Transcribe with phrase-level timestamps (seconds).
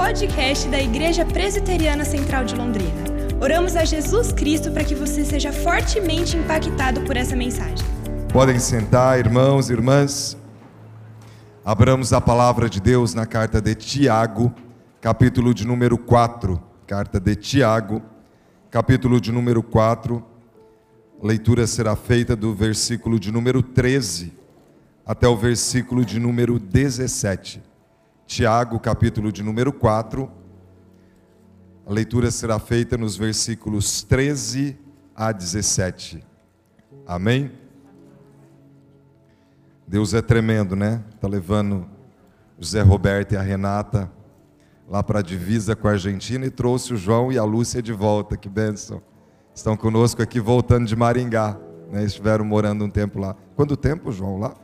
[0.00, 3.04] podcast da Igreja Presbiteriana Central de Londrina.
[3.38, 7.86] Oramos a Jesus Cristo para que você seja fortemente impactado por essa mensagem.
[8.32, 10.38] Podem sentar, irmãos e irmãs.
[11.62, 14.54] Abramos a palavra de Deus na carta de Tiago,
[15.02, 16.58] capítulo de número 4.
[16.86, 18.00] Carta de Tiago,
[18.70, 20.24] capítulo de número 4.
[21.22, 24.32] A leitura será feita do versículo de número 13
[25.04, 27.69] até o versículo de número 17.
[28.30, 30.30] Tiago, capítulo de número 4.
[31.84, 34.78] A leitura será feita nos versículos 13
[35.16, 36.24] a 17.
[37.04, 37.50] Amém?
[39.84, 41.02] Deus é tremendo, né?
[41.12, 41.88] Está levando
[42.56, 44.08] o Zé Roberto e a Renata
[44.88, 47.92] lá para a divisa com a Argentina e trouxe o João e a Lúcia de
[47.92, 48.36] volta.
[48.36, 49.02] Que bênção.
[49.52, 51.58] Estão conosco aqui voltando de Maringá.
[51.90, 52.04] Né?
[52.04, 53.34] Estiveram morando um tempo lá.
[53.56, 54.54] Quanto tempo, João, lá?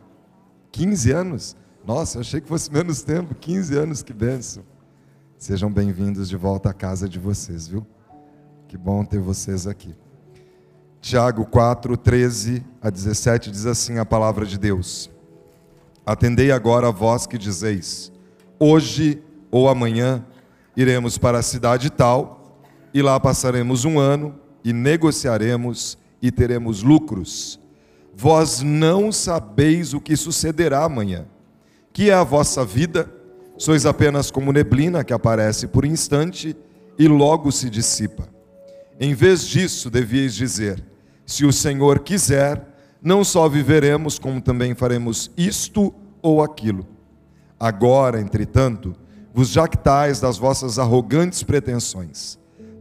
[0.71, 1.66] 15 anos?
[1.87, 3.33] Nossa, achei que fosse menos tempo.
[3.33, 4.65] 15 anos, que bênção.
[5.39, 7.87] Sejam bem-vindos de volta à casa de vocês, viu?
[8.67, 9.95] Que bom ter vocês aqui.
[11.01, 15.09] Tiago 4, 13 a 17 diz assim a palavra de Deus:
[16.05, 18.11] Atendei agora a vós que dizeis:
[18.59, 20.27] Hoje ou amanhã
[20.77, 22.61] iremos para a cidade tal,
[22.93, 24.35] e lá passaremos um ano,
[24.65, 27.61] e negociaremos e teremos lucros.
[28.13, 31.27] Vós não sabeis o que sucederá amanhã.
[31.97, 33.11] Que é a vossa vida?
[33.57, 36.55] Sois apenas como neblina que aparece por instante
[36.99, 38.29] e logo se dissipa.
[39.01, 40.85] Em vez disso, devíeis dizer:
[41.25, 42.63] Se o Senhor quiser,
[43.01, 46.87] não só viveremos, como também faremos isto ou aquilo.
[47.59, 48.95] Agora, entretanto,
[49.33, 52.39] vos jactais das vossas arrogantes pretensões.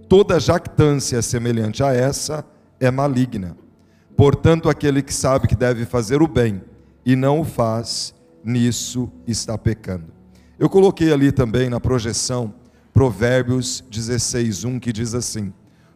[0.10, 2.44] Toda jactância semelhante a essa
[2.82, 3.56] é maligna.
[4.18, 6.62] Portanto, aquele que sabe que deve fazer o bem
[7.06, 8.14] e não o faz,
[8.46, 10.14] nisso está pecando.
[10.58, 12.54] Eu coloquei ali também na projeção
[12.94, 15.52] Provérbios 16:1 que diz assim: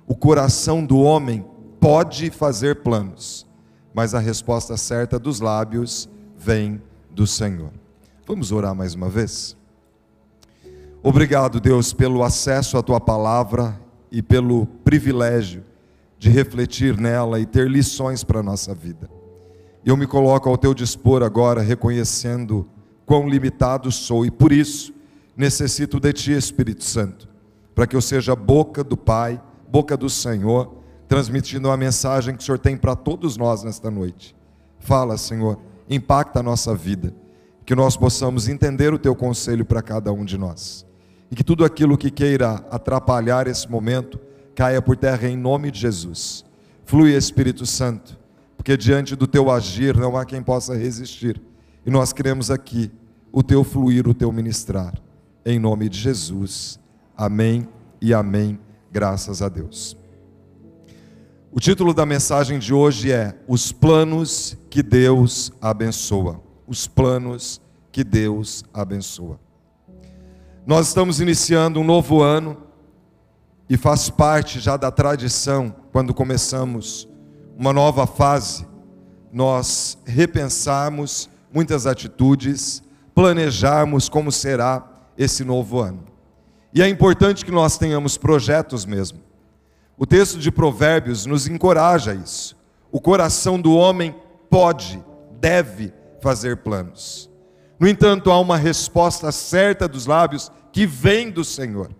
[0.05, 1.45] O coração do homem
[1.79, 3.47] pode fazer planos,
[3.93, 7.71] mas a resposta certa dos lábios vem do Senhor.
[8.27, 9.55] Vamos orar mais uma vez?
[11.01, 13.79] Obrigado, Deus, pelo acesso à tua palavra
[14.11, 15.63] e pelo privilégio
[16.17, 19.09] de refletir nela e ter lições para a nossa vida.
[19.85, 22.67] Eu me coloco ao teu dispor agora, reconhecendo
[23.05, 24.93] quão limitado sou e por isso
[25.35, 27.29] necessito de ti, Espírito Santo,
[27.73, 29.41] para que eu seja boca do Pai,
[29.71, 30.75] boca do Senhor,
[31.07, 34.35] transmitindo a mensagem que o Senhor tem para todos nós nesta noite.
[34.79, 35.57] Fala, Senhor,
[35.89, 37.15] impacta a nossa vida,
[37.65, 40.85] que nós possamos entender o teu conselho para cada um de nós.
[41.31, 44.19] E que tudo aquilo que queira atrapalhar esse momento,
[44.53, 46.43] caia por terra em nome de Jesus.
[46.83, 48.18] Flui Espírito Santo,
[48.59, 51.41] porque diante do teu agir não há quem possa resistir.
[51.85, 52.91] E nós queremos aqui
[53.31, 54.93] o teu fluir, o teu ministrar.
[55.45, 56.77] Em nome de Jesus.
[57.15, 57.65] Amém
[58.01, 58.59] e amém.
[58.91, 59.95] Graças a Deus.
[61.53, 66.41] O título da mensagem de hoje é Os planos que Deus abençoa.
[66.67, 67.61] Os planos
[67.93, 69.39] que Deus abençoa.
[70.67, 72.57] Nós estamos iniciando um novo ano
[73.69, 77.08] e faz parte já da tradição, quando começamos
[77.59, 78.65] uma nova fase,
[79.33, 82.81] nós repensarmos muitas atitudes,
[83.13, 84.81] planejarmos como será
[85.17, 86.05] esse novo ano.
[86.73, 89.19] E é importante que nós tenhamos projetos mesmo.
[89.97, 92.55] O texto de Provérbios nos encoraja a isso.
[92.89, 94.15] O coração do homem
[94.49, 95.03] pode,
[95.37, 95.91] deve
[96.21, 97.29] fazer planos.
[97.77, 101.91] No entanto, há uma resposta certa dos lábios que vem do Senhor.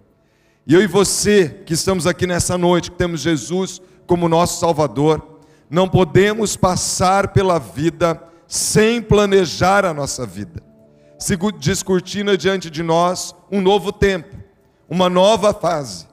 [0.65, 5.38] E eu e você que estamos aqui nessa noite, que temos Jesus como nosso Salvador,
[5.69, 10.63] não podemos passar pela vida sem planejar a nossa vida.
[11.19, 14.35] Se descortina diante de nós um novo tempo,
[14.89, 16.07] uma nova fase.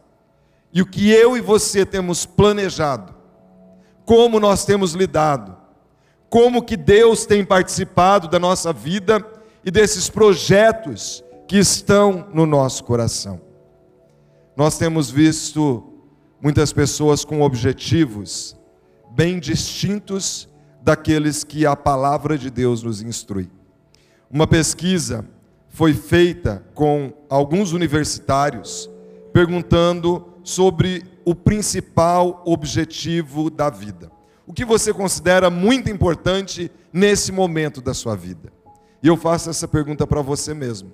[0.72, 3.15] E o que eu e você temos planejado,
[4.05, 5.56] como nós temos lidado,
[6.28, 9.25] como que Deus tem participado da nossa vida
[9.65, 13.41] e desses projetos que estão no nosso coração.
[14.55, 15.82] Nós temos visto
[16.43, 18.56] muitas pessoas com objetivos
[19.16, 20.46] bem distintos
[20.82, 23.48] daqueles que a palavra de Deus nos instrui.
[24.30, 25.24] Uma pesquisa
[25.70, 28.90] foi feita com alguns universitários
[29.32, 34.12] perguntando sobre o principal objetivo da vida.
[34.46, 38.52] O que você considera muito importante nesse momento da sua vida?
[39.02, 40.92] E eu faço essa pergunta para você mesmo.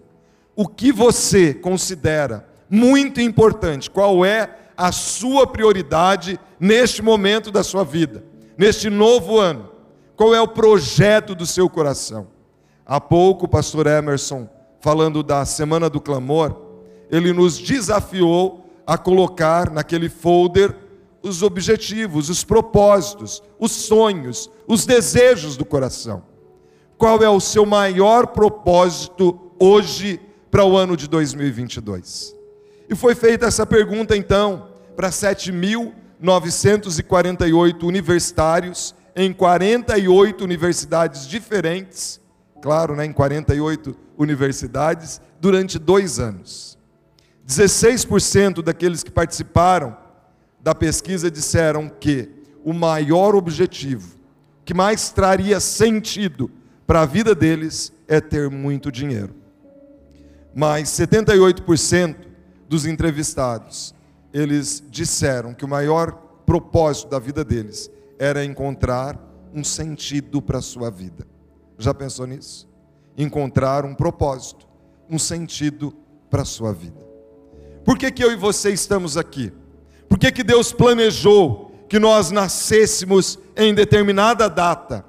[0.54, 3.90] O que você considera muito importante.
[3.90, 8.24] Qual é a sua prioridade neste momento da sua vida,
[8.56, 9.70] neste novo ano?
[10.16, 12.28] Qual é o projeto do seu coração?
[12.84, 14.48] Há pouco, o pastor Emerson,
[14.80, 16.56] falando da Semana do Clamor,
[17.10, 20.76] ele nos desafiou a colocar naquele folder
[21.22, 26.22] os objetivos, os propósitos, os sonhos, os desejos do coração.
[26.98, 30.20] Qual é o seu maior propósito hoje
[30.50, 32.41] para o ano de 2022?
[32.92, 42.20] E foi feita essa pergunta então para 7.948 universitários em 48 universidades diferentes,
[42.60, 46.76] claro, né, em 48 universidades, durante dois anos.
[47.48, 49.96] 16% daqueles que participaram
[50.60, 52.28] da pesquisa disseram que
[52.62, 54.18] o maior objetivo,
[54.66, 56.50] que mais traria sentido
[56.86, 59.34] para a vida deles, é ter muito dinheiro.
[60.54, 62.31] Mas 78%
[62.72, 63.94] dos entrevistados,
[64.32, 66.12] eles disseram que o maior
[66.46, 69.20] propósito da vida deles era encontrar
[69.52, 71.26] um sentido para a sua vida.
[71.76, 72.66] Já pensou nisso?
[73.14, 74.66] Encontrar um propósito,
[75.06, 75.94] um sentido
[76.30, 77.06] para a sua vida.
[77.84, 79.52] Por que, que eu e você estamos aqui?
[80.08, 85.04] Por que, que Deus planejou que nós nascêssemos em determinada data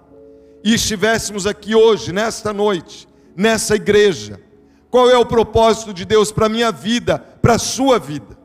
[0.66, 3.08] e estivéssemos aqui hoje, nesta noite,
[3.38, 4.38] nessa igreja?
[4.94, 8.38] Qual é o propósito de Deus para a minha vida, para a sua vida?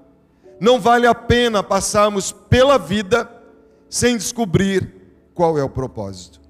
[0.59, 3.31] Não vale a pena passarmos pela vida
[3.91, 4.95] sem descobrir
[5.35, 6.41] qual é o propósito.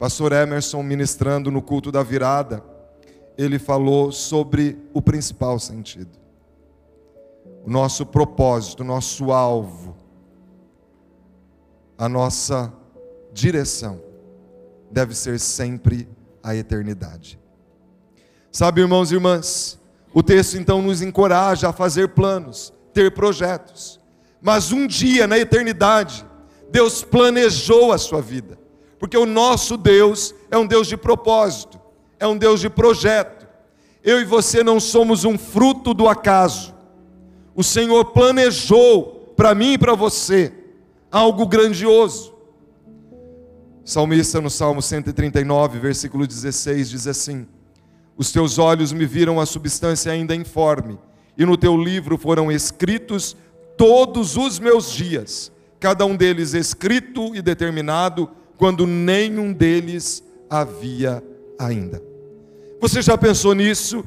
[0.00, 2.60] Pastor Emerson, ministrando no culto da virada,
[3.38, 6.18] ele falou sobre o principal sentido.
[7.64, 9.96] O nosso propósito, o nosso alvo,
[11.96, 12.72] a nossa
[13.32, 14.02] direção
[14.90, 16.08] deve ser sempre
[16.42, 17.39] a eternidade.
[18.52, 19.78] Sabe, irmãos e irmãs,
[20.12, 24.00] o texto então nos encoraja a fazer planos, ter projetos,
[24.42, 26.26] mas um dia na eternidade,
[26.70, 28.58] Deus planejou a sua vida,
[28.98, 31.80] porque o nosso Deus é um Deus de propósito,
[32.18, 33.46] é um Deus de projeto.
[34.02, 36.74] Eu e você não somos um fruto do acaso.
[37.54, 40.52] O Senhor planejou para mim e para você
[41.10, 42.34] algo grandioso.
[43.84, 47.46] O salmista no Salmo 139, versículo 16 diz assim:
[48.20, 50.98] Os teus olhos me viram a substância ainda informe,
[51.38, 53.34] e no teu livro foram escritos
[53.78, 55.50] todos os meus dias
[55.80, 61.24] cada um deles escrito e determinado, quando nenhum deles havia
[61.58, 62.02] ainda.
[62.78, 64.04] Você já pensou nisso?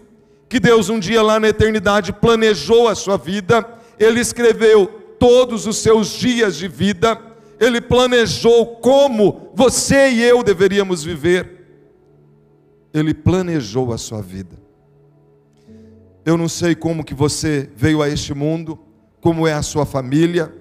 [0.47, 3.67] Que Deus um dia lá na eternidade planejou a sua vida,
[3.99, 4.85] Ele escreveu
[5.17, 7.19] todos os seus dias de vida,
[7.59, 11.62] Ele planejou como você e eu deveríamos viver,
[12.93, 14.61] Ele planejou a sua vida.
[16.25, 18.79] Eu não sei como que você veio a este mundo,
[19.19, 20.53] como é a sua família,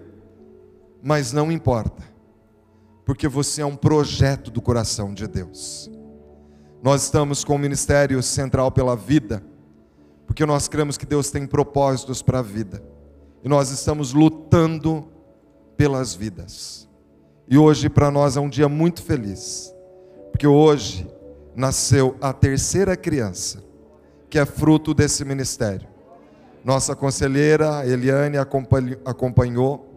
[1.03, 2.03] mas não importa,
[3.05, 5.91] porque você é um projeto do coração de Deus.
[6.83, 9.43] Nós estamos com o Ministério Central pela Vida,
[10.27, 12.83] porque nós cremos que Deus tem propósitos para a vida,
[13.45, 15.09] e nós estamos lutando
[15.77, 16.89] pelas vidas.
[17.49, 19.73] E hoje para nós é um dia muito feliz,
[20.31, 21.07] porque hoje
[21.55, 23.63] nasceu a terceira criança,
[24.31, 25.87] que é fruto desse ministério.
[26.65, 29.89] Nossa conselheira Eliane acompanhou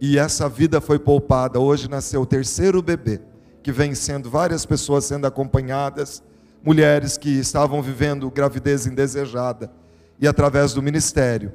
[0.00, 1.60] e essa vida foi poupada.
[1.60, 3.20] Hoje nasceu o terceiro bebê,
[3.62, 6.22] que vem sendo várias pessoas sendo acompanhadas,
[6.64, 9.70] mulheres que estavam vivendo gravidez indesejada,
[10.18, 11.52] e através do ministério,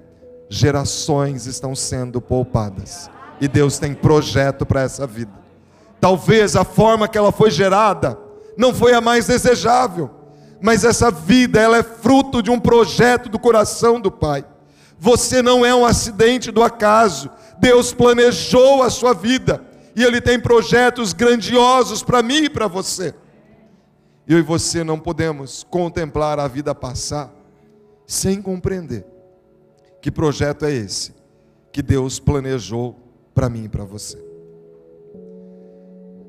[0.49, 3.09] gerações estão sendo poupadas.
[3.41, 5.33] E Deus tem projeto para essa vida.
[5.99, 8.17] Talvez a forma que ela foi gerada
[8.57, 10.09] não foi a mais desejável,
[10.59, 14.43] mas essa vida ela é fruto de um projeto do coração do Pai.
[14.99, 17.29] Você não é um acidente do acaso.
[17.59, 19.63] Deus planejou a sua vida
[19.95, 23.13] e Ele tem projetos grandiosos para mim e para você.
[24.27, 27.31] Eu e você não podemos contemplar a vida passar
[28.05, 29.05] sem compreender
[30.01, 31.13] que projeto é esse
[31.71, 32.95] que Deus planejou
[33.35, 34.17] para mim e para você.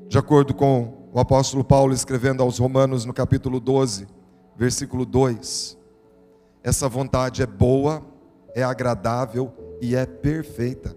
[0.07, 4.07] De acordo com o apóstolo Paulo escrevendo aos Romanos no capítulo 12,
[4.55, 5.77] versículo 2,
[6.63, 8.05] essa vontade é boa,
[8.53, 9.51] é agradável
[9.81, 10.95] e é perfeita.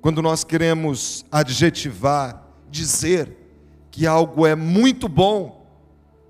[0.00, 3.36] Quando nós queremos adjetivar, dizer
[3.90, 5.66] que algo é muito bom,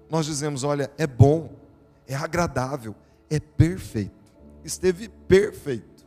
[0.09, 1.51] nós dizemos: olha, é bom,
[2.07, 2.95] é agradável,
[3.29, 4.17] é perfeito.
[4.65, 6.07] Esteve perfeito.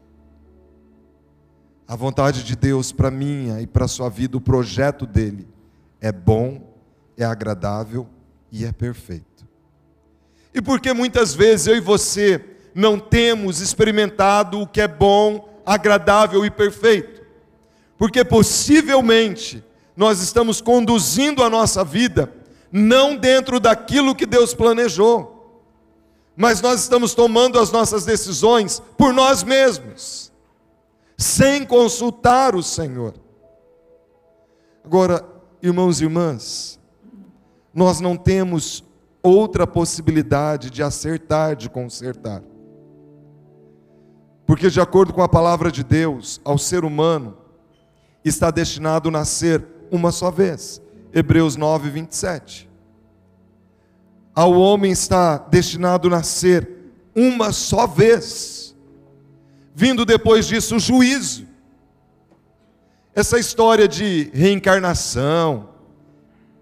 [1.88, 5.50] A vontade de Deus para minha e para sua vida, o projeto dele
[6.01, 6.75] é bom,
[7.15, 8.10] é agradável
[8.51, 9.48] e é perfeito.
[10.53, 12.43] E porque muitas vezes eu e você
[12.75, 17.22] não temos experimentado o que é bom, agradável e perfeito?
[18.01, 19.63] porque possivelmente
[19.96, 22.34] nós estamos conduzindo a nossa vida
[22.72, 25.62] não dentro daquilo que Deus planejou.
[26.36, 30.31] mas nós estamos tomando as nossas decisões por nós mesmos,
[31.15, 33.13] sem consultar o Senhor.
[34.84, 35.24] Agora,
[35.62, 36.80] irmãos e irmãs,
[37.74, 38.84] nós não temos
[39.24, 42.44] outra possibilidade de acertar, de consertar.
[44.46, 47.38] Porque, de acordo com a palavra de Deus, ao ser humano
[48.25, 50.82] está destinado a nascer uma só vez.
[51.13, 52.70] Hebreus 9, 27.
[54.34, 56.70] Ao homem está destinado a nascer
[57.15, 58.75] uma só vez,
[59.75, 61.46] vindo depois disso o juízo.
[63.13, 65.70] Essa história de reencarnação,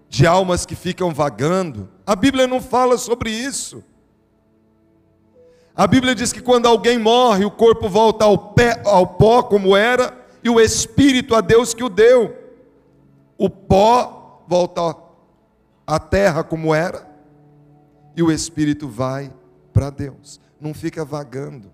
[0.08, 3.84] de almas que ficam vagando, a Bíblia não fala sobre isso.
[5.76, 9.76] A Bíblia diz que quando alguém morre, o corpo volta ao, pé, ao pó como
[9.76, 12.36] era, e o espírito a Deus que o deu.
[13.38, 14.96] O pó volta
[15.86, 17.08] à terra como era,
[18.16, 19.32] e o espírito vai
[19.72, 20.40] para Deus.
[20.60, 21.72] Não fica vagando,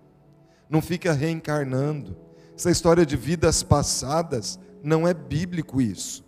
[0.69, 2.15] não fica reencarnando.
[2.55, 6.25] Essa história de vidas passadas não é bíblico isso.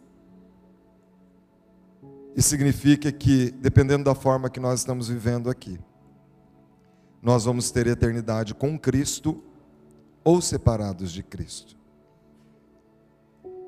[2.36, 5.80] E significa que, dependendo da forma que nós estamos vivendo aqui,
[7.22, 9.42] nós vamos ter eternidade com Cristo
[10.25, 11.78] ou separados de Cristo.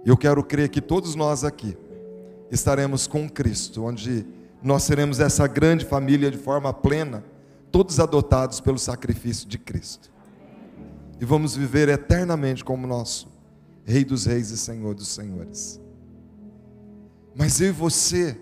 [0.05, 1.77] Eu quero crer que todos nós aqui
[2.50, 4.25] estaremos com Cristo, onde
[4.62, 7.24] nós seremos essa grande família de forma plena,
[7.71, 10.12] todos adotados pelo sacrifício de Cristo.
[11.19, 13.30] E vamos viver eternamente como nosso
[13.85, 15.79] Rei dos Reis e Senhor dos Senhores.
[17.35, 18.38] Mas eu e você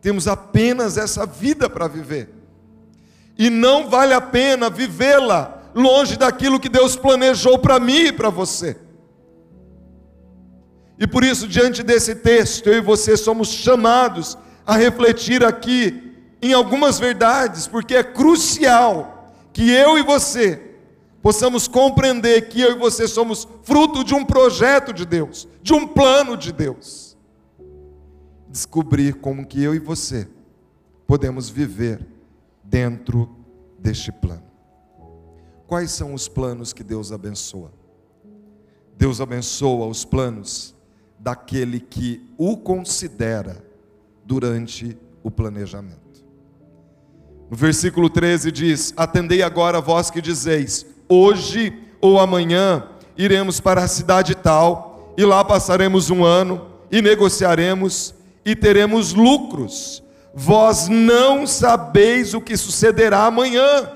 [0.00, 2.28] temos apenas essa vida para viver
[3.38, 8.30] e não vale a pena vivê-la longe daquilo que Deus planejou para mim e para
[8.30, 8.76] você.
[10.98, 16.52] E por isso, diante desse texto, eu e você somos chamados a refletir aqui em
[16.52, 20.63] algumas verdades, porque é crucial que eu e você
[21.24, 25.88] possamos compreender que eu e você somos fruto de um projeto de Deus, de um
[25.88, 27.16] plano de Deus.
[28.46, 30.28] Descobrir como que eu e você
[31.06, 32.06] podemos viver
[32.62, 33.34] dentro
[33.78, 34.44] deste plano.
[35.66, 37.72] Quais são os planos que Deus abençoa?
[38.94, 40.76] Deus abençoa os planos
[41.18, 43.64] daquele que o considera
[44.26, 46.22] durante o planejamento.
[47.50, 52.84] No versículo 13 diz: Atendei agora vós que dizeis: Hoje ou amanhã
[53.16, 60.04] iremos para a cidade tal, e lá passaremos um ano, e negociaremos, e teremos lucros
[60.34, 63.88] vós não sabeis o que sucederá amanhã.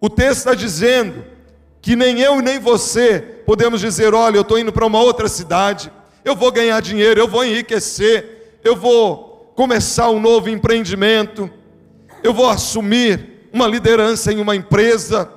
[0.00, 1.24] O texto está dizendo
[1.80, 5.90] que nem eu nem você podemos dizer: olha, eu estou indo para uma outra cidade,
[6.24, 11.50] eu vou ganhar dinheiro, eu vou enriquecer, eu vou começar um novo empreendimento,
[12.22, 15.28] eu vou assumir uma liderança em uma empresa.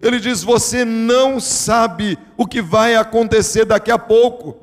[0.00, 4.56] Ele diz: você não sabe o que vai acontecer daqui a pouco,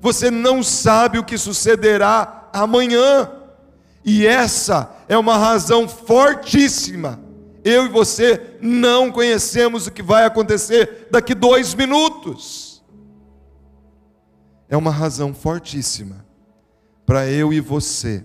[0.00, 3.30] você não sabe o que sucederá amanhã.
[4.04, 7.20] E essa é uma razão fortíssima.
[7.64, 12.82] Eu e você não conhecemos o que vai acontecer daqui dois minutos.
[14.68, 16.24] É uma razão fortíssima
[17.04, 18.24] para eu e você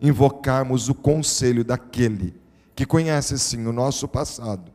[0.00, 2.41] invocarmos o conselho daquele
[2.82, 4.72] que conhece sim o nosso passado,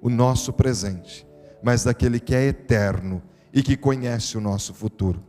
[0.00, 1.26] o nosso presente,
[1.60, 3.20] mas daquele que é eterno
[3.52, 5.20] e que conhece o nosso futuro.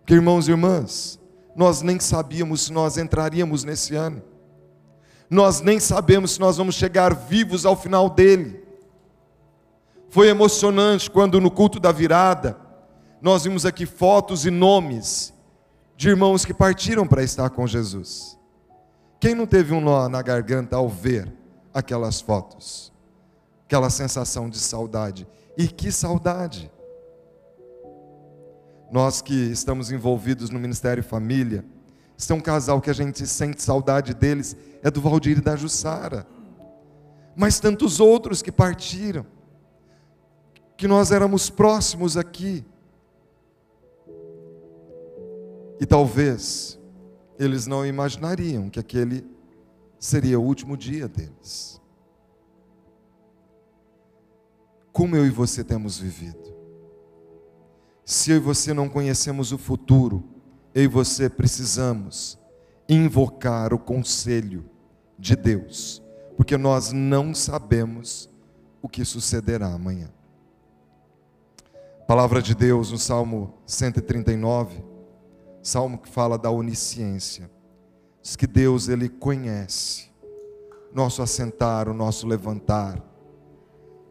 [0.00, 1.18] Porque, irmãos e irmãs,
[1.56, 4.22] nós nem sabíamos se nós entraríamos nesse ano.
[5.30, 8.62] Nós nem sabemos se nós vamos chegar vivos ao final dele.
[10.10, 12.58] Foi emocionante quando no culto da virada,
[13.22, 15.32] nós vimos aqui fotos e nomes
[15.96, 18.37] de irmãos que partiram para estar com Jesus.
[19.20, 21.32] Quem não teve um nó na garganta ao ver
[21.74, 22.92] aquelas fotos?
[23.66, 25.26] Aquela sensação de saudade.
[25.56, 26.70] E que saudade!
[28.90, 31.64] nós que estamos envolvidos no Ministério Família,
[32.16, 35.56] se é um casal que a gente sente saudade deles, é do Valdir e da
[35.56, 36.26] Jussara.
[37.36, 39.24] Mas tantos outros que partiram,
[40.76, 42.64] que nós éramos próximos aqui.
[45.80, 46.77] E talvez
[47.38, 49.24] eles não imaginariam que aquele
[49.98, 51.80] seria o último dia deles.
[54.92, 56.56] Como eu e você temos vivido?
[58.04, 60.24] Se eu e você não conhecemos o futuro,
[60.74, 62.38] eu e você precisamos
[62.88, 64.64] invocar o conselho
[65.18, 66.02] de Deus,
[66.36, 68.30] porque nós não sabemos
[68.80, 70.10] o que sucederá amanhã.
[72.06, 74.82] Palavra de Deus no Salmo 139,
[75.62, 77.50] salmo que fala da onisciência.
[78.22, 80.08] Diz que Deus ele conhece
[80.92, 83.02] nosso assentar, o nosso levantar.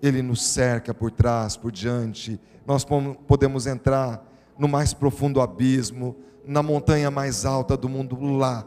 [0.02, 2.40] Ele nos cerca por trás, por diante.
[2.66, 2.86] Nós
[3.28, 4.24] podemos entrar
[4.58, 8.66] no mais profundo abismo, na montanha mais alta do mundo, lá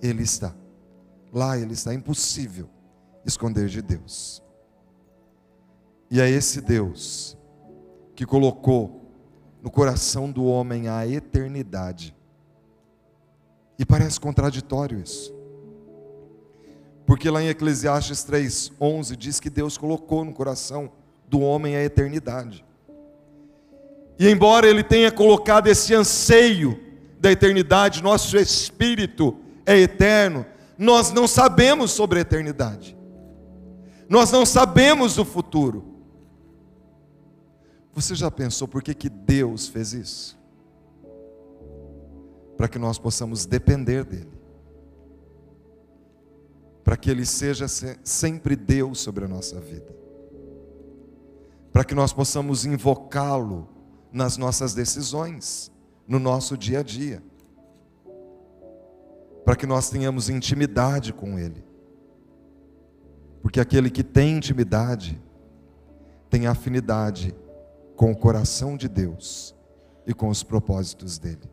[0.00, 0.54] Ele está.
[1.32, 1.92] Lá Ele está.
[1.92, 2.68] É impossível
[3.24, 4.42] esconder de Deus.
[6.10, 7.36] E é esse Deus
[8.14, 8.99] que colocou
[9.62, 12.14] no coração do homem a eternidade.
[13.78, 15.34] E parece contraditório isso.
[17.06, 20.92] Porque lá em Eclesiastes 3:11 diz que Deus colocou no coração
[21.28, 22.64] do homem a eternidade.
[24.18, 26.78] E embora ele tenha colocado esse anseio
[27.18, 30.44] da eternidade, nosso espírito é eterno,
[30.76, 32.96] nós não sabemos sobre a eternidade.
[34.08, 35.89] Nós não sabemos o futuro.
[38.00, 40.38] Você já pensou por que, que Deus fez isso?
[42.56, 44.40] Para que nós possamos depender dEle.
[46.82, 49.94] Para que Ele seja sempre Deus sobre a nossa vida.
[51.70, 53.68] Para que nós possamos invocá-lo
[54.10, 55.70] nas nossas decisões,
[56.08, 57.22] no nosso dia a dia.
[59.44, 61.62] Para que nós tenhamos intimidade com Ele.
[63.42, 65.20] Porque aquele que tem intimidade,
[66.30, 67.34] tem afinidade
[68.00, 69.54] com o coração de Deus
[70.06, 71.52] e com os propósitos dele.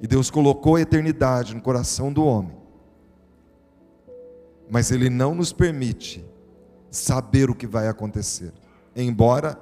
[0.00, 2.56] E Deus colocou a eternidade no coração do homem,
[4.70, 6.24] mas Ele não nos permite
[6.90, 8.54] saber o que vai acontecer,
[8.96, 9.60] embora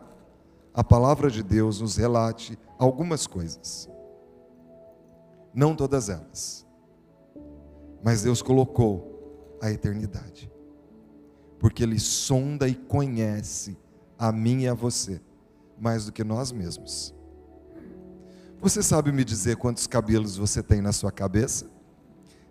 [0.72, 3.90] a palavra de Deus nos relate algumas coisas.
[5.52, 6.64] Não todas elas.
[8.04, 10.48] Mas Deus colocou a eternidade.
[11.58, 13.76] Porque Ele sonda e conhece
[14.20, 15.18] a mim e a você,
[15.80, 17.14] mais do que nós mesmos.
[18.60, 21.66] Você sabe me dizer quantos cabelos você tem na sua cabeça?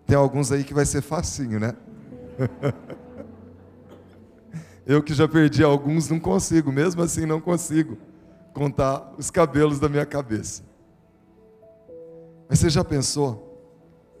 [0.04, 1.76] Tem alguns aí que vai ser facinho, né?
[4.84, 7.96] Eu que já perdi alguns, não consigo, mesmo assim não consigo
[8.52, 10.64] contar os cabelos da minha cabeça.
[12.48, 13.46] Mas você já pensou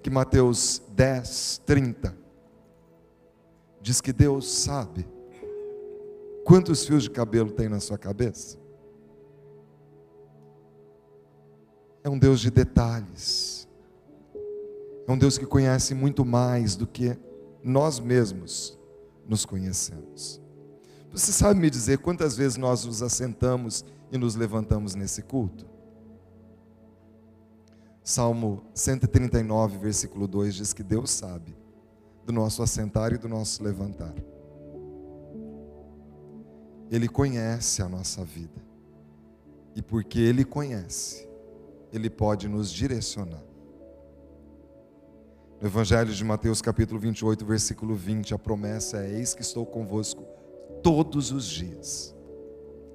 [0.00, 2.16] que Mateus 10, 30
[3.80, 5.04] diz que Deus sabe
[6.44, 8.58] quantos fios de cabelo tem na sua cabeça?
[12.02, 13.68] É um Deus de detalhes.
[15.06, 17.16] É um Deus que conhece muito mais do que
[17.62, 18.78] nós mesmos
[19.26, 20.40] nos conhecemos.
[21.12, 25.66] Você sabe me dizer quantas vezes nós nos assentamos e nos levantamos nesse culto?
[28.02, 31.56] Salmo 139, versículo 2 diz que Deus sabe
[32.24, 34.14] do nosso assentar e do nosso levantar.
[36.90, 38.60] Ele conhece a nossa vida.
[39.76, 41.28] E porque Ele conhece,
[41.92, 43.42] Ele pode nos direcionar.
[45.60, 50.24] No Evangelho de Mateus, capítulo 28, versículo 20, a promessa é: Eis que estou convosco
[50.82, 52.14] todos os dias,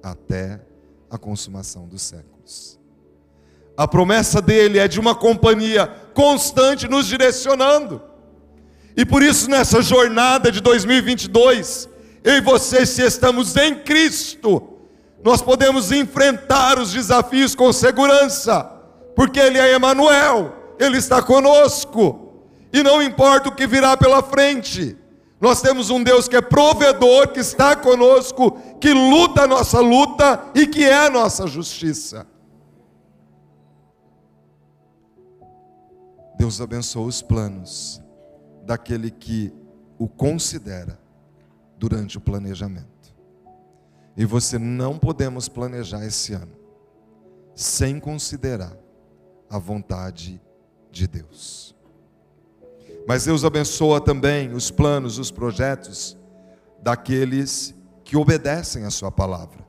[0.02, 0.60] até
[1.08, 2.78] a consumação dos séculos.
[3.76, 8.02] A promessa dele é de uma companhia constante nos direcionando.
[8.96, 11.88] E por isso, nessa jornada de 2022,
[12.26, 14.60] eu e você, se estamos em Cristo,
[15.22, 18.64] nós podemos enfrentar os desafios com segurança,
[19.14, 24.98] porque Ele é Emanuel, Ele está conosco, e não importa o que virá pela frente,
[25.40, 30.46] nós temos um Deus que é provedor, que está conosco, que luta a nossa luta
[30.52, 32.26] e que é a nossa justiça.
[36.36, 38.02] Deus abençoa os planos
[38.64, 39.52] daquele que
[39.96, 41.05] o considera
[41.76, 43.14] durante o planejamento.
[44.16, 46.56] E você não podemos planejar esse ano
[47.54, 48.76] sem considerar
[49.48, 50.40] a vontade
[50.90, 51.74] de Deus.
[53.06, 56.16] Mas Deus abençoa também os planos, os projetos
[56.82, 59.64] daqueles que obedecem a Sua palavra.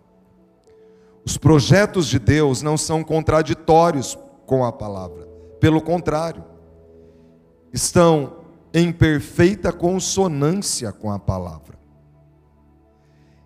[1.26, 5.28] Os projetos de Deus não são contraditórios com a palavra,
[5.60, 6.43] pelo contrário,
[7.74, 8.38] estão
[8.74, 11.77] em perfeita consonância com a palavra.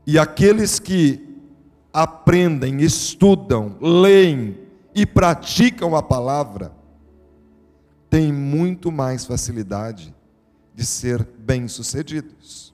[0.05, 1.27] E aqueles que
[1.93, 4.57] aprendem, estudam, leem
[4.95, 6.73] e praticam a palavra,
[8.09, 10.13] têm muito mais facilidade
[10.73, 12.73] de ser bem-sucedidos.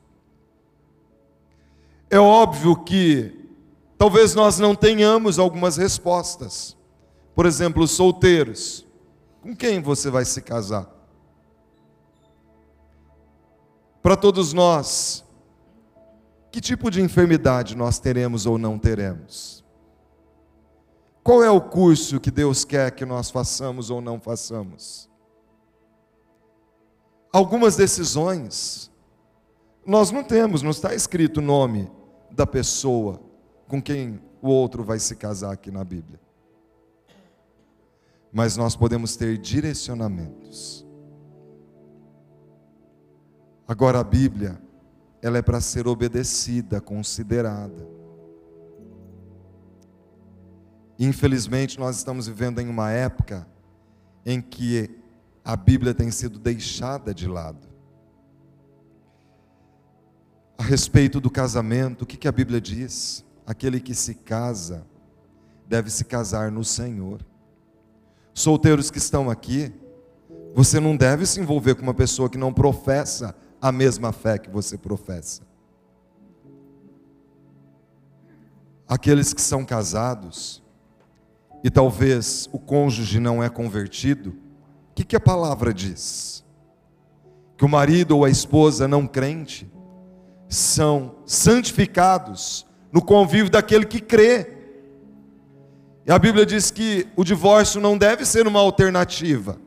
[2.10, 3.48] É óbvio que
[3.98, 6.78] talvez nós não tenhamos algumas respostas.
[7.36, 8.86] Por exemplo, os solteiros.
[9.42, 10.90] Com quem você vai se casar?
[14.02, 15.24] Para todos nós,
[16.58, 19.64] que tipo de enfermidade nós teremos ou não teremos?
[21.24, 25.08] Qual é o curso que Deus quer que nós façamos ou não façamos?
[27.32, 28.92] algumas decisões,
[29.86, 31.90] nós não temos, não está escrito o nome
[32.32, 33.22] da pessoa
[33.68, 36.20] com quem o outro vai se casar aqui na Bíblia.
[38.32, 40.84] Mas nós podemos ter direcionamentos.
[43.68, 44.60] Agora a Bíblia,
[45.22, 47.88] ela é para ser obedecida, considerada.
[51.00, 53.48] Infelizmente, nós estamos vivendo em uma época
[54.26, 54.90] em que
[55.44, 57.68] a Bíblia tem sido deixada de lado.
[60.58, 63.24] A respeito do casamento, o que, a Bíblia diz?
[63.46, 64.86] Aquele que se casa
[65.68, 67.22] deve se casar no Senhor.
[68.34, 69.72] Solteiros que estão aqui,
[70.54, 74.50] você não deve se envolver com uma pessoa que não professa a mesma fé que
[74.50, 75.42] você professa.
[78.88, 80.64] Aqueles que são casados,
[81.64, 84.30] e talvez o cônjuge não é convertido,
[84.92, 86.46] o que, que a palavra diz?
[87.58, 89.70] Que o marido ou a esposa não crente
[90.48, 94.56] são santificados no convívio daquele que crê.
[96.06, 99.60] E a Bíblia diz que o divórcio não deve ser uma alternativa.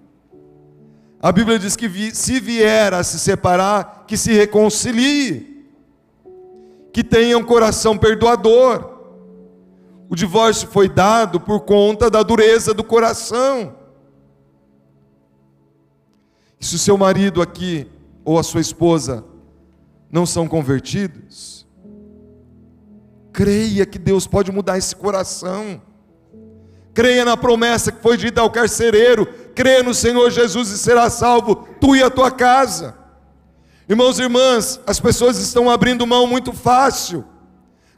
[1.23, 5.67] A Bíblia diz que se vier a se separar, que se reconcilie,
[6.93, 8.99] que tenha um coração perdoador.
[10.09, 13.77] O divórcio foi dado por conta da dureza do coração.
[16.59, 17.87] E se o seu marido aqui
[18.25, 19.23] ou a sua esposa
[20.11, 21.67] não são convertidos,
[23.31, 25.83] creia que Deus pode mudar esse coração.
[26.95, 31.69] Creia na promessa que foi dita ao carcereiro, creia no Senhor Jesus e será salvo
[31.81, 32.97] tu e a tua casa.
[33.89, 37.25] Irmãos e irmãs, as pessoas estão abrindo mão muito fácil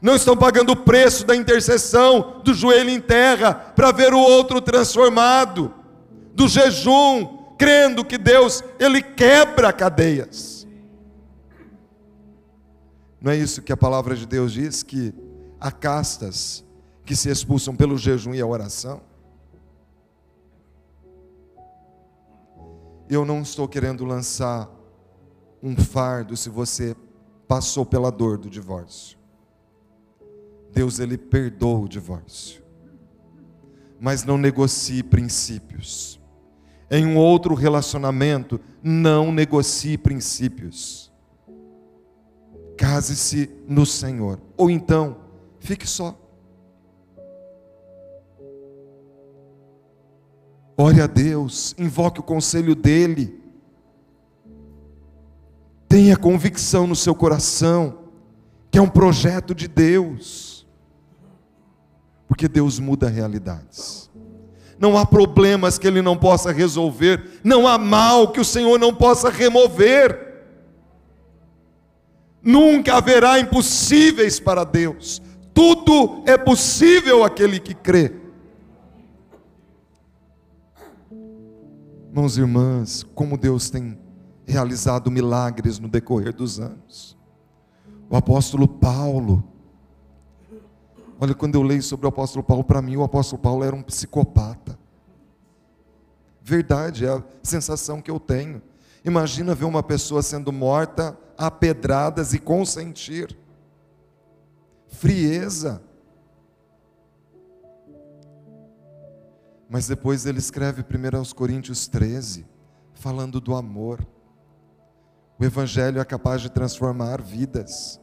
[0.03, 4.61] não estão pagando o preço da intercessão, do joelho em terra, para ver o outro
[4.61, 5.73] transformado,
[6.35, 10.67] do jejum, crendo que Deus, Ele quebra cadeias.
[13.21, 14.83] Não é isso que a palavra de Deus diz?
[14.83, 15.15] Que
[15.61, 16.65] há castas
[17.07, 19.01] que se expulsam pelo jejum e a oração?
[23.13, 24.71] Eu não estou querendo lançar
[25.63, 26.97] um fardo se você
[27.47, 29.19] passou pela dor do divórcio.
[30.73, 32.63] Deus ele perdoa o divórcio.
[34.01, 36.19] Mas não negocie princípios.
[36.91, 41.13] Em um outro relacionamento, não negocie princípios.
[42.79, 44.41] Case-se no Senhor.
[44.57, 45.19] Ou então,
[45.61, 46.19] fique só.
[50.77, 53.41] Ore a Deus, invoque o conselho dEle.
[55.89, 57.99] Tenha convicção no seu coração
[58.71, 60.67] que é um projeto de Deus.
[62.27, 64.11] Porque Deus muda realidades.
[64.79, 68.95] Não há problemas que Ele não possa resolver, não há mal que o Senhor não
[68.95, 70.33] possa remover.
[72.43, 75.23] Nunca haverá impossíveis para Deus,
[75.55, 78.22] tudo é possível aquele que crê.
[82.13, 83.99] Irmãos e irmãs, como Deus tem
[84.45, 87.17] realizado milagres no decorrer dos anos.
[88.11, 89.43] O apóstolo Paulo,
[91.19, 93.83] Olha, quando eu leio sobre o apóstolo Paulo, para mim o apóstolo Paulo era um
[93.83, 94.79] psicopata.
[96.43, 98.61] Verdade, é a sensação que eu tenho.
[99.03, 103.35] Imagina ver uma pessoa sendo morta a pedradas e consentir.
[104.89, 105.83] Frieza.
[109.73, 112.47] Mas depois ele escreve 1 aos Coríntios 13,
[112.93, 114.07] falando do amor.
[115.39, 117.99] O Evangelho é capaz de transformar vidas.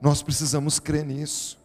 [0.00, 1.58] Nós precisamos crer nisso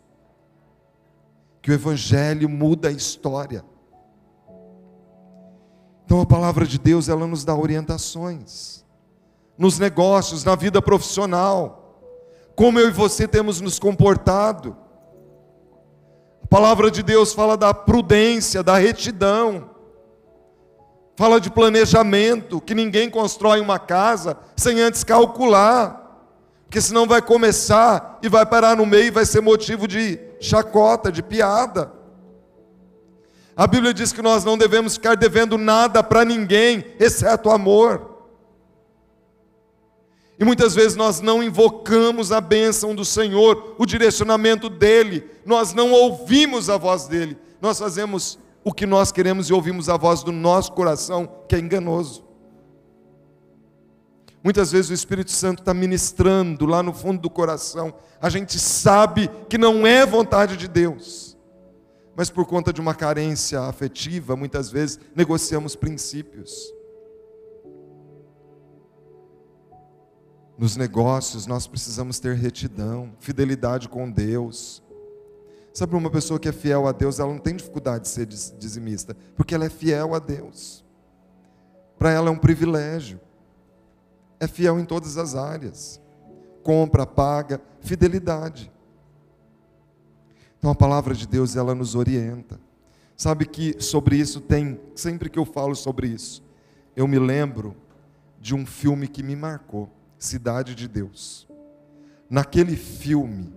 [1.61, 3.63] que o Evangelho muda a história.
[6.03, 8.83] Então a palavra de Deus, ela nos dá orientações,
[9.59, 12.01] nos negócios, na vida profissional,
[12.55, 14.75] como eu e você temos nos comportado.
[16.51, 19.71] Palavra de Deus fala da prudência, da retidão,
[21.15, 26.01] fala de planejamento, que ninguém constrói uma casa sem antes calcular
[26.71, 31.11] porque senão vai começar e vai parar no meio e vai ser motivo de chacota,
[31.11, 31.91] de piada.
[33.57, 38.10] A Bíblia diz que nós não devemos ficar devendo nada para ninguém, exceto amor.
[40.41, 45.91] E muitas vezes nós não invocamos a bênção do Senhor, o direcionamento dEle, nós não
[45.91, 50.31] ouvimos a voz dEle, nós fazemos o que nós queremos e ouvimos a voz do
[50.31, 52.25] nosso coração, que é enganoso.
[54.43, 57.93] Muitas vezes o Espírito Santo está ministrando lá no fundo do coração.
[58.19, 61.37] A gente sabe que não é vontade de Deus,
[62.15, 66.73] mas por conta de uma carência afetiva, muitas vezes negociamos princípios.
[70.61, 74.83] Nos negócios, nós precisamos ter retidão, fidelidade com Deus.
[75.73, 79.17] Sabe, uma pessoa que é fiel a Deus, ela não tem dificuldade de ser dizimista,
[79.35, 80.85] porque ela é fiel a Deus.
[81.97, 83.19] Para ela é um privilégio.
[84.39, 85.99] É fiel em todas as áreas.
[86.61, 88.71] Compra, paga, fidelidade.
[90.59, 92.59] Então a palavra de Deus, ela nos orienta.
[93.17, 96.43] Sabe que sobre isso tem, sempre que eu falo sobre isso,
[96.95, 97.75] eu me lembro
[98.39, 99.89] de um filme que me marcou,
[100.21, 101.47] Cidade de Deus.
[102.29, 103.51] Naquele filme,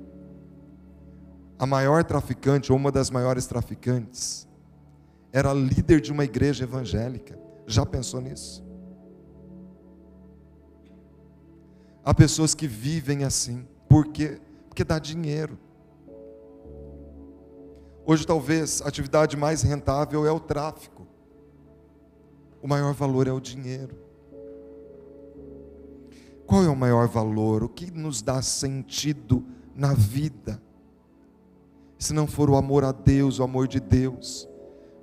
[1.58, 4.48] a maior traficante, ou uma das maiores traficantes,
[5.30, 7.38] era líder de uma igreja evangélica.
[7.66, 8.64] Já pensou nisso?
[12.02, 14.40] Há pessoas que vivem assim, por quê?
[14.66, 15.58] Porque dá dinheiro.
[18.06, 21.06] Hoje, talvez, a atividade mais rentável é o tráfico.
[22.62, 24.03] O maior valor é o dinheiro.
[26.46, 27.62] Qual é o maior valor?
[27.62, 30.60] O que nos dá sentido na vida?
[31.98, 34.48] Se não for o amor a Deus, o amor de Deus,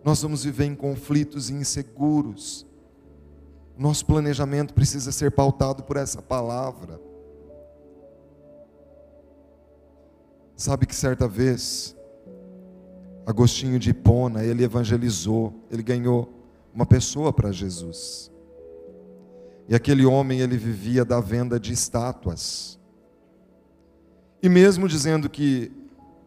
[0.04, 2.65] nós vamos viver em conflitos e inseguros.
[3.77, 7.01] Nosso planejamento precisa ser pautado por essa palavra.
[10.56, 11.95] Sabe que certa vez
[13.25, 16.32] Agostinho de Hipona, ele evangelizou, ele ganhou
[16.73, 18.31] uma pessoa para Jesus.
[19.71, 22.77] E aquele homem, ele vivia da venda de estátuas.
[24.43, 25.71] E mesmo dizendo que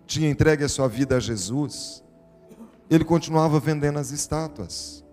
[0.06, 2.02] tinha entregue a sua vida a Jesus,
[2.88, 5.04] ele continuava vendendo as estátuas.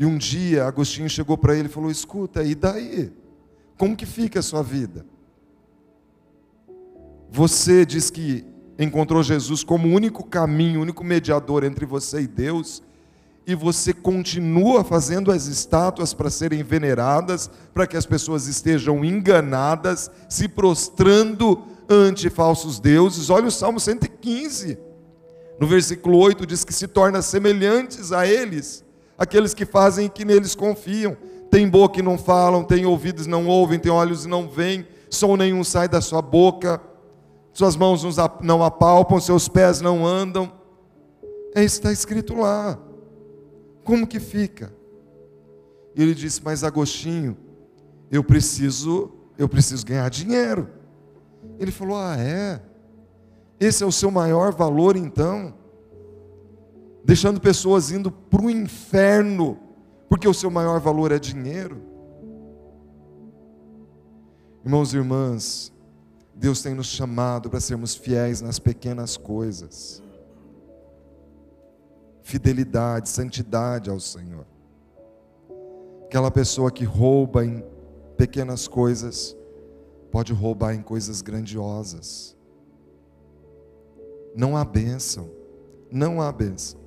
[0.00, 3.12] E um dia Agostinho chegou para ele e falou: Escuta, e daí?
[3.76, 5.06] Como que fica a sua vida?
[7.30, 8.44] Você diz que
[8.76, 12.82] encontrou Jesus como o único caminho, o único mediador entre você e Deus,
[13.48, 20.10] e você continua fazendo as estátuas para serem veneradas, para que as pessoas estejam enganadas,
[20.28, 23.30] se prostrando ante falsos deuses.
[23.30, 24.78] Olha o Salmo 115.
[25.58, 28.84] No versículo 8 diz que se torna semelhantes a eles,
[29.16, 31.16] aqueles que fazem e que neles confiam.
[31.50, 34.86] Tem boca e não falam, tem ouvidos e não ouvem, tem olhos e não veem,
[35.08, 36.80] som nenhum sai da sua boca
[37.58, 38.04] suas mãos
[38.40, 40.52] não apalpam, seus pés não andam.
[41.56, 42.78] É isso que está escrito lá.
[43.88, 44.70] Como que fica?
[45.96, 47.38] E ele disse: Mas Agostinho,
[48.10, 50.68] eu preciso, eu preciso ganhar dinheiro.
[51.58, 52.60] Ele falou: Ah, é?
[53.58, 55.54] Esse é o seu maior valor, então?
[57.02, 59.58] Deixando pessoas indo para o inferno,
[60.06, 61.80] porque o seu maior valor é dinheiro?
[64.62, 65.72] Irmãos e irmãs,
[66.34, 70.02] Deus tem nos chamado para sermos fiéis nas pequenas coisas.
[72.28, 74.46] Fidelidade, santidade ao Senhor.
[76.04, 77.64] Aquela pessoa que rouba em
[78.18, 79.34] pequenas coisas,
[80.12, 82.36] pode roubar em coisas grandiosas.
[84.36, 85.30] Não há bênção,
[85.90, 86.78] não há bênção.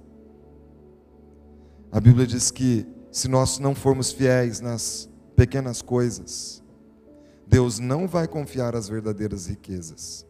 [1.91, 6.63] A Bíblia diz que se nós não formos fiéis nas pequenas coisas,
[7.47, 10.23] Deus não vai confiar as verdadeiras riquezas.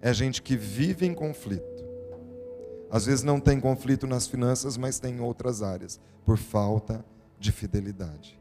[0.00, 1.77] É gente que vive em conflito.
[2.90, 7.04] Às vezes não tem conflito nas finanças, mas tem em outras áreas, por falta
[7.38, 8.38] de fidelidade.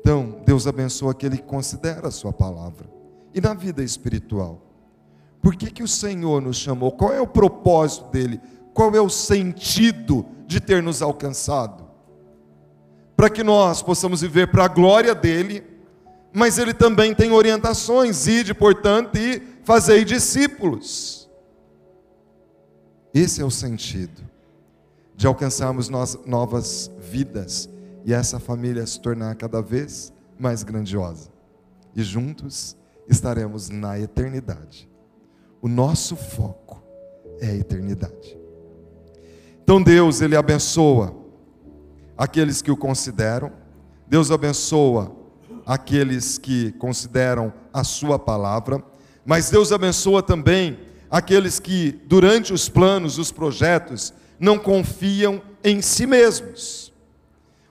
[0.00, 2.88] Então, Deus abençoa aquele que considera a sua palavra.
[3.34, 4.60] E na vida espiritual?
[5.42, 6.92] Por que, que o Senhor nos chamou?
[6.92, 8.40] Qual é o propósito dele?
[8.74, 11.84] Qual é o sentido de ter nos alcançado?
[13.16, 15.76] Para que nós possamos viver para a glória dele
[16.38, 21.25] mas ele também tem orientações, ide, portanto, e fazei discípulos.
[23.16, 24.22] Esse é o sentido
[25.16, 27.66] de alcançarmos novas vidas
[28.04, 31.30] e essa família se tornar cada vez mais grandiosa.
[31.94, 32.76] E juntos
[33.08, 34.86] estaremos na eternidade.
[35.62, 36.82] O nosso foco
[37.40, 38.36] é a eternidade.
[39.62, 41.16] Então Deus, ele abençoa
[42.18, 43.50] aqueles que o consideram.
[44.06, 45.16] Deus abençoa
[45.64, 48.84] aqueles que consideram a sua palavra,
[49.24, 50.78] mas Deus abençoa também
[51.10, 56.92] aqueles que, durante os planos, os projetos, não confiam em si mesmos.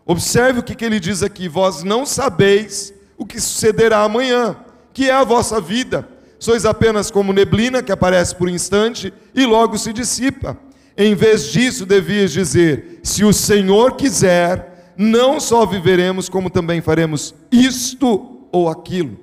[0.05, 4.55] Observe o que, que ele diz aqui: vós não sabeis o que sucederá amanhã,
[4.93, 6.07] que é a vossa vida.
[6.37, 10.57] Sois apenas como neblina que aparece por instante e logo se dissipa.
[10.97, 17.33] Em vez disso, devias dizer: se o Senhor quiser, não só viveremos, como também faremos
[17.51, 19.19] isto ou aquilo.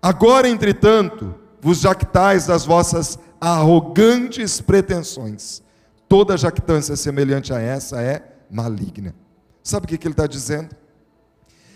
[0.00, 5.62] Agora, entretanto, vos jactais das vossas arrogantes pretensões.
[6.08, 9.14] Toda jactância semelhante a essa é maligna.
[9.62, 10.74] Sabe o que ele está dizendo?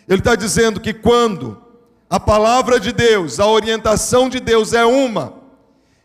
[0.08, 1.60] Ele está dizendo que quando
[2.08, 5.34] a palavra de Deus, a orientação de Deus é uma,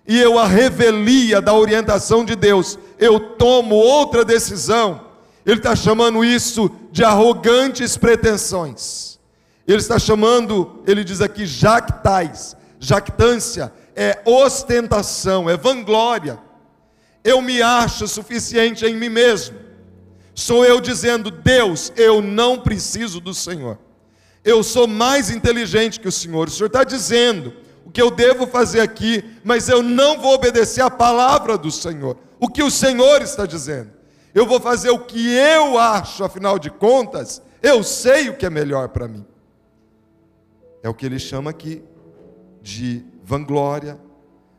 [0.05, 5.07] e eu a revelia da orientação de Deus, eu tomo outra decisão,
[5.45, 9.17] ele está chamando isso de arrogantes pretensões.
[9.65, 12.55] Ele está chamando, ele diz aqui, jactais.
[12.79, 16.39] Jactância é ostentação, é vanglória.
[17.23, 19.57] Eu me acho suficiente em mim mesmo.
[20.33, 23.79] Sou eu dizendo, Deus, eu não preciso do Senhor.
[24.43, 26.47] Eu sou mais inteligente que o Senhor.
[26.47, 30.81] O Senhor está dizendo o que eu devo fazer aqui, mas eu não vou obedecer
[30.81, 32.17] a palavra do Senhor.
[32.39, 33.91] O que o Senhor está dizendo.
[34.33, 38.49] Eu vou fazer o que eu acho, afinal de contas, eu sei o que é
[38.49, 39.25] melhor para mim.
[40.83, 41.81] É o que ele chama aqui
[42.67, 43.97] de vanglória,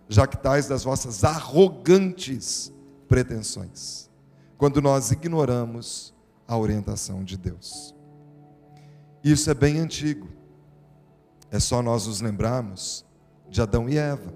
[0.08, 2.72] jactais das vossas arrogantes
[3.06, 4.08] pretensões,
[4.56, 6.14] quando nós ignoramos
[6.46, 7.94] a orientação de Deus.
[9.22, 10.26] Isso é bem antigo.
[11.50, 13.04] É só nós nos lembrarmos
[13.46, 14.34] de Adão e Eva,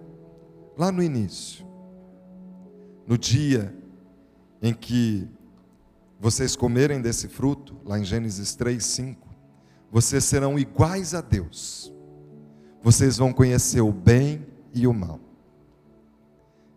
[0.76, 1.66] lá no início.
[3.06, 3.74] No dia
[4.60, 5.26] em que
[6.20, 9.28] vocês comerem desse fruto, lá em Gênesis 3, 5,
[9.90, 11.91] vocês serão iguais a Deus.
[12.82, 15.20] Vocês vão conhecer o bem e o mal.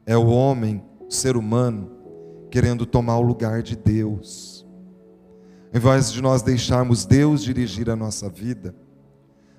[0.05, 1.91] É o homem, o ser humano,
[2.51, 4.55] querendo tomar o lugar de Deus
[5.75, 8.73] em vez de nós deixarmos Deus dirigir a nossa vida,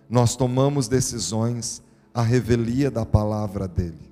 [0.08, 1.82] nós tomamos decisões
[2.14, 4.10] à revelia da palavra dele.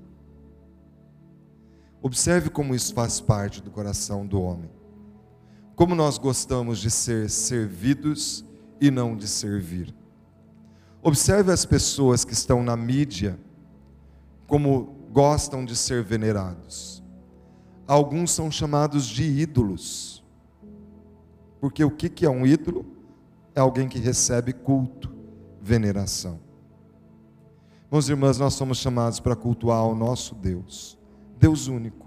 [2.03, 4.71] Observe como isso faz parte do coração do homem.
[5.75, 8.45] Como nós gostamos de ser servidos
[8.79, 9.95] e não de servir.
[11.05, 13.39] Observe as pessoas que estão na mídia,
[14.49, 17.01] como gostam de ser venerados.
[17.87, 20.15] Alguns são chamados de ídolos
[21.65, 22.85] porque o que é um ídolo?
[23.55, 25.11] É alguém que recebe culto,
[25.63, 26.39] veneração.
[27.91, 30.99] Meus irmãos, nós somos chamados para cultuar o nosso Deus,
[31.39, 32.07] Deus único,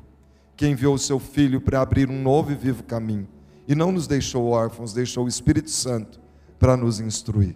[0.55, 3.27] que enviou o seu Filho para abrir um novo e vivo caminho,
[3.67, 6.21] e não nos deixou órfãos, deixou o Espírito Santo
[6.59, 7.55] para nos instruir.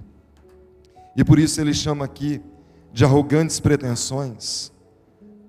[1.16, 2.42] E por isso ele chama aqui
[2.94, 4.72] de arrogantes pretensões,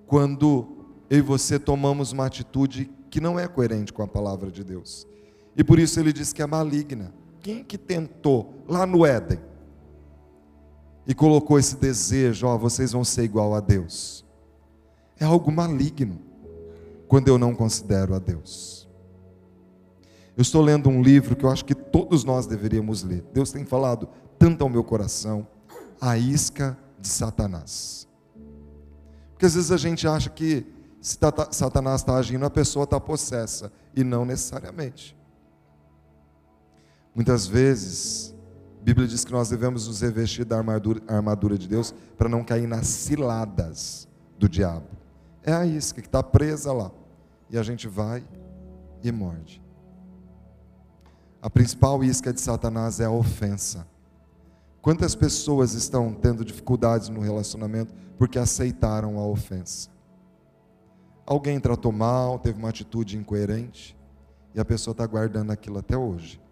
[0.07, 4.65] quando eu e você tomamos uma atitude que não é coerente com a palavra de
[4.65, 5.07] Deus.
[5.57, 7.13] E por isso ele diz que é maligna.
[7.41, 9.41] Quem que tentou lá no Éden
[11.07, 14.25] e colocou esse desejo, ó, vocês vão ser igual a Deus?
[15.19, 16.21] É algo maligno
[17.09, 18.89] quando eu não considero a Deus.
[20.37, 23.23] Eu estou lendo um livro que eu acho que todos nós deveríamos ler.
[23.35, 24.09] Deus tem falado
[24.43, 25.47] tanto ao meu coração,
[26.01, 28.09] a isca de Satanás.
[29.31, 30.67] Porque às vezes a gente acha que
[31.01, 31.17] se
[31.53, 35.17] Satanás está agindo, a pessoa está possessa, e não necessariamente.
[37.15, 38.35] Muitas vezes,
[38.81, 42.43] a Bíblia diz que nós devemos nos revestir da armadura, armadura de Deus para não
[42.43, 44.89] cair nas ciladas do diabo.
[45.45, 46.91] É a isca que está presa lá.
[47.49, 48.25] E a gente vai
[49.05, 49.63] e morde.
[51.41, 53.92] A principal isca de Satanás é a ofensa.
[54.83, 59.89] Quantas pessoas estão tendo dificuldades no relacionamento porque aceitaram a ofensa?
[61.25, 63.97] Alguém tratou mal, teve uma atitude incoerente
[64.53, 66.43] e a pessoa está guardando aquilo até hoje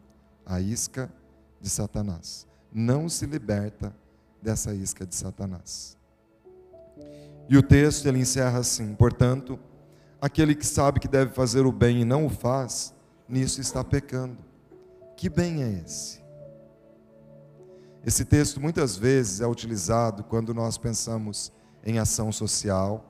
[0.46, 1.12] a isca
[1.60, 2.46] de Satanás.
[2.72, 3.92] Não se liberta
[4.40, 5.98] dessa isca de Satanás.
[7.48, 9.58] E o texto ele encerra assim: portanto,
[10.20, 12.94] aquele que sabe que deve fazer o bem e não o faz,
[13.28, 14.38] nisso está pecando.
[15.16, 16.19] Que bem é esse?
[18.04, 21.52] Esse texto muitas vezes é utilizado quando nós pensamos
[21.84, 23.04] em ação social,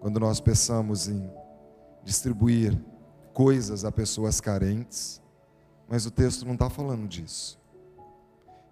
[0.00, 1.30] quando nós pensamos em
[2.04, 2.76] distribuir
[3.32, 5.20] coisas a pessoas carentes.
[5.88, 7.58] Mas o texto não está falando disso.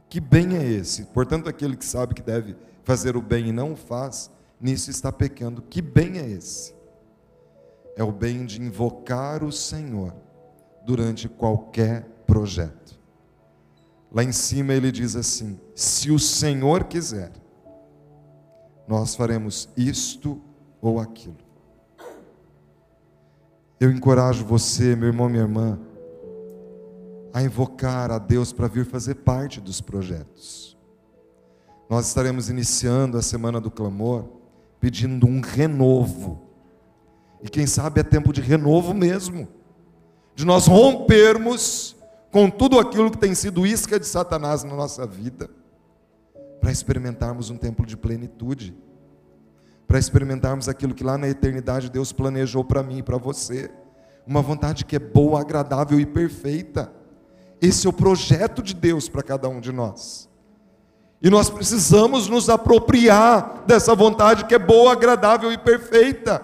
[0.09, 1.05] Que bem é esse?
[1.07, 5.12] Portanto, aquele que sabe que deve fazer o bem e não o faz, nisso está
[5.12, 5.62] pecando.
[5.62, 6.75] Que bem é esse?
[7.97, 10.14] É o bem de invocar o Senhor
[10.85, 12.99] durante qualquer projeto.
[14.15, 17.33] Lá em cima ele diz assim: se o Senhor quiser,
[18.87, 20.41] nós faremos isto
[20.81, 21.37] ou aquilo.
[23.81, 25.81] Eu encorajo você, meu irmão, minha irmã,
[27.33, 30.79] a invocar a Deus para vir fazer parte dos projetos.
[31.91, 34.27] Nós estaremos iniciando a semana do clamor,
[34.79, 36.41] pedindo um renovo.
[37.43, 39.49] E quem sabe é tempo de renovo mesmo,
[40.37, 41.97] de nós rompermos
[42.35, 45.49] com tudo aquilo que tem sido isca de Satanás na nossa vida,
[46.61, 48.76] para experimentarmos um tempo de plenitude,
[49.87, 53.70] para experimentarmos aquilo que lá na eternidade Deus planejou para mim e para você,
[54.26, 56.93] uma vontade que é boa, agradável e perfeita.
[57.62, 60.28] Esse é o projeto de Deus para cada um de nós.
[61.22, 66.43] E nós precisamos nos apropriar dessa vontade que é boa, agradável e perfeita.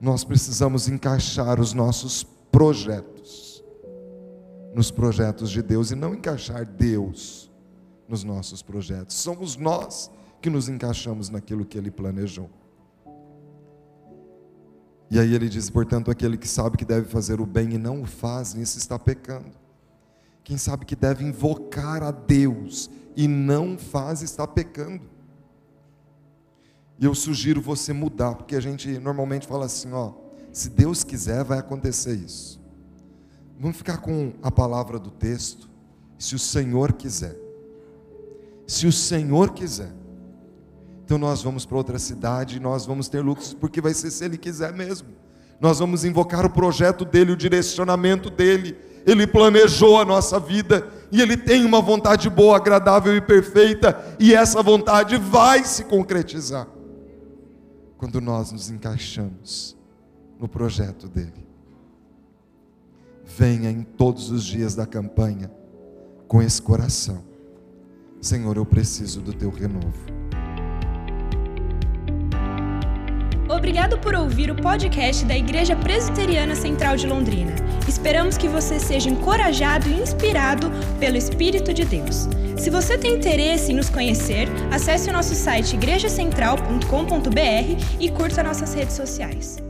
[0.00, 3.51] Nós precisamos encaixar os nossos projetos
[4.74, 7.50] nos projetos de Deus e não encaixar Deus
[8.08, 9.16] nos nossos projetos.
[9.16, 10.10] Somos nós
[10.40, 12.50] que nos encaixamos naquilo que Ele planejou.
[15.12, 18.00] E aí ele diz: portanto, aquele que sabe que deve fazer o bem e não
[18.00, 19.52] o faz, nisso está pecando.
[20.42, 25.02] Quem sabe que deve invocar a Deus e não faz, está pecando.
[26.98, 30.14] E eu sugiro você mudar, porque a gente normalmente fala assim: ó,
[30.50, 32.61] se Deus quiser, vai acontecer isso.
[33.58, 35.68] Vamos ficar com a palavra do texto,
[36.18, 37.36] se o Senhor quiser.
[38.66, 39.92] Se o Senhor quiser.
[41.04, 44.24] Então nós vamos para outra cidade e nós vamos ter lucros, porque vai ser se
[44.24, 45.08] Ele quiser mesmo.
[45.60, 48.76] Nós vamos invocar o projeto dEle, o direcionamento dEle.
[49.06, 54.34] Ele planejou a nossa vida e Ele tem uma vontade boa, agradável e perfeita, e
[54.34, 56.66] essa vontade vai se concretizar
[57.96, 59.76] quando nós nos encaixamos
[60.40, 61.51] no projeto dEle.
[63.36, 65.50] Venha em todos os dias da campanha
[66.28, 67.24] com esse coração.
[68.20, 70.12] Senhor, eu preciso do teu renovo.
[73.48, 77.54] Obrigado por ouvir o podcast da Igreja Presbiteriana Central de Londrina.
[77.88, 82.28] Esperamos que você seja encorajado e inspirado pelo Espírito de Deus.
[82.56, 88.74] Se você tem interesse em nos conhecer, acesse o nosso site igrejacentral.com.br e curta nossas
[88.74, 89.62] redes sociais.